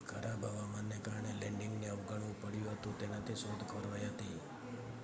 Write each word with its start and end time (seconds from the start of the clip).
ખરાબ 0.07 0.43
હવામાનને 0.45 0.97
કારણે 0.99 1.33
લેન્ડિંગને 1.35 1.87
અવગણવું 1.89 2.35
પડ્યું 2.41 2.73
હતું 2.73 2.97
તેનાથી 2.97 3.35
શોધ 3.35 3.63
ખોરવાઈ 3.65 4.07
હતી 4.07 4.37